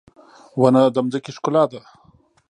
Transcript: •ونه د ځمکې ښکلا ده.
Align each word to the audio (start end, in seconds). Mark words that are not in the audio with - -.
•ونه 0.59 0.81
د 0.89 0.95
ځمکې 1.09 1.31
ښکلا 1.37 1.63
ده. 1.71 1.81